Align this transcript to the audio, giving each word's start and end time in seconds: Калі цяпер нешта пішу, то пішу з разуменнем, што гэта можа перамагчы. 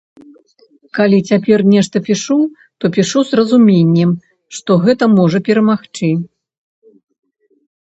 Калі 0.97 1.17
цяпер 1.33 1.59
нешта 1.73 2.01
пішу, 2.07 2.37
то 2.79 2.85
пішу 2.97 3.19
з 3.29 3.39
разуменнем, 3.41 4.09
што 4.59 4.71
гэта 4.89 5.05
можа 5.19 5.37
перамагчы. 5.51 6.13